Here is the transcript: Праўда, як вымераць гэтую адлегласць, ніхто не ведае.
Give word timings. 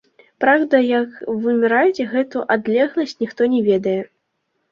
Праўда, 0.43 0.77
як 0.91 1.19
вымераць 1.43 2.05
гэтую 2.13 2.43
адлегласць, 2.55 3.15
ніхто 3.25 3.41
не 3.53 3.59
ведае. 3.69 3.99